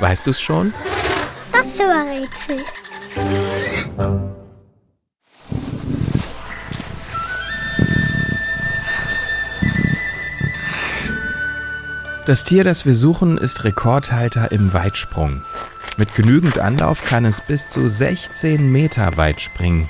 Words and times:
Weißt 0.00 0.26
du 0.26 0.30
es 0.30 0.40
schon? 0.40 0.72
Das 1.52 1.78
war 1.78 2.04
Rätsel. 2.04 2.56
Das 12.26 12.44
Tier, 12.44 12.64
das 12.64 12.86
wir 12.86 12.94
suchen, 12.94 13.36
ist 13.36 13.64
Rekordhalter 13.64 14.52
im 14.52 14.72
Weitsprung. 14.72 15.42
Mit 15.96 16.14
genügend 16.14 16.58
Anlauf 16.58 17.04
kann 17.04 17.24
es 17.24 17.40
bis 17.40 17.68
zu 17.68 17.88
16 17.88 18.70
Meter 18.72 19.16
weit 19.16 19.40
springen. 19.40 19.88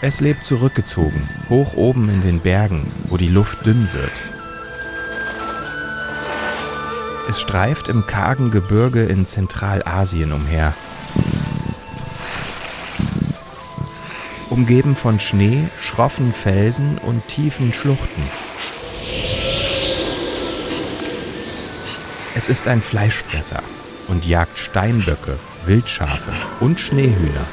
Es 0.00 0.20
lebt 0.20 0.44
zurückgezogen, 0.44 1.28
hoch 1.48 1.74
oben 1.74 2.08
in 2.08 2.22
den 2.22 2.40
Bergen, 2.40 2.90
wo 3.08 3.16
die 3.16 3.28
Luft 3.28 3.64
dünn 3.64 3.88
wird. 3.92 4.41
Es 7.28 7.40
streift 7.40 7.88
im 7.88 8.06
kargen 8.06 8.50
Gebirge 8.50 9.04
in 9.04 9.26
Zentralasien 9.26 10.32
umher. 10.32 10.74
Umgeben 14.50 14.94
von 14.94 15.18
Schnee, 15.18 15.64
schroffen 15.80 16.34
Felsen 16.34 16.98
und 16.98 17.26
tiefen 17.28 17.72
Schluchten. 17.72 18.22
Es 22.34 22.48
ist 22.48 22.68
ein 22.68 22.82
Fleischfresser 22.82 23.62
und 24.08 24.26
jagt 24.26 24.58
Steinböcke, 24.58 25.38
Wildschafe 25.64 26.32
und 26.60 26.80
Schneehühner. 26.80 27.46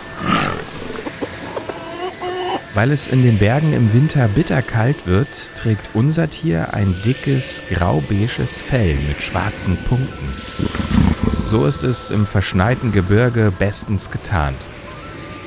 Weil 2.76 2.92
es 2.92 3.08
in 3.08 3.24
den 3.24 3.40
Bergen 3.40 3.74
im 3.74 3.94
Winter 3.94 4.28
bitterkalt 4.28 5.08
wird, 5.08 5.28
trägt 5.56 5.90
unser 5.96 6.30
Tier 6.30 6.74
ein 6.74 6.96
dickes, 7.04 7.64
grau-beiges 7.70 8.62
Fell 8.62 8.96
mit 9.08 9.24
schwarzen 9.24 9.76
Punkten. 9.88 10.34
So 11.50 11.66
ist 11.66 11.84
es 11.84 12.12
im 12.12 12.28
verschneiten 12.28 12.92
Gebirge 12.92 13.52
bestens 13.58 14.12
getarnt. 14.12 14.60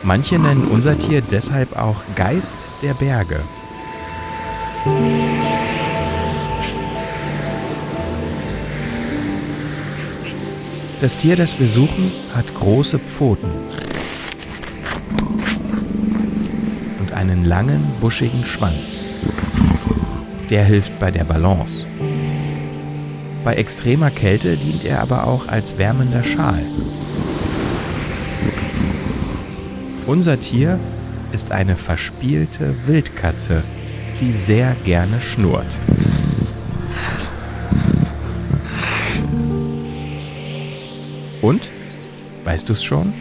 Manche 0.02 0.36
nennen 0.36 0.66
unser 0.66 0.98
Tier 0.98 1.22
deshalb 1.22 1.78
auch 1.78 2.02
Geist 2.16 2.56
der 2.82 2.94
Berge. 2.94 3.38
Das 11.00 11.16
Tier, 11.16 11.36
das 11.36 11.58
wir 11.60 11.68
suchen, 11.68 12.10
hat 12.34 12.52
große 12.52 12.98
Pfoten 12.98 13.50
und 17.02 17.11
einen 17.22 17.44
langen, 17.44 17.84
buschigen 18.00 18.44
Schwanz. 18.44 18.98
Der 20.50 20.64
hilft 20.64 20.98
bei 20.98 21.12
der 21.12 21.22
Balance. 21.22 21.86
Bei 23.44 23.54
extremer 23.54 24.10
Kälte 24.10 24.56
dient 24.56 24.84
er 24.84 25.00
aber 25.00 25.28
auch 25.28 25.46
als 25.46 25.78
wärmender 25.78 26.24
Schal. 26.24 26.64
Unser 30.04 30.40
Tier 30.40 30.80
ist 31.32 31.52
eine 31.52 31.76
verspielte 31.76 32.74
Wildkatze, 32.86 33.62
die 34.20 34.32
sehr 34.32 34.74
gerne 34.84 35.20
schnurrt. 35.20 35.78
Und? 41.40 41.70
Weißt 42.42 42.68
du 42.68 42.72
es 42.72 42.82
schon? 42.82 43.12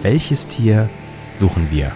Welches 0.00 0.46
Tier 0.46 0.88
suchen 1.34 1.68
wir? 1.70 1.92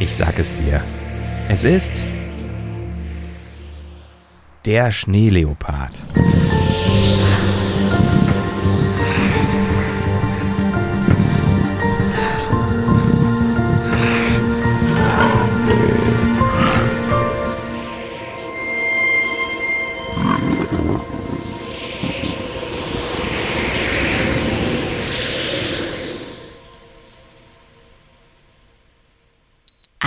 Ich 0.00 0.14
sag 0.14 0.38
es 0.38 0.52
dir. 0.52 0.80
Es 1.48 1.64
ist 1.64 2.04
der 4.64 4.92
Schneeleopard. 4.92 6.04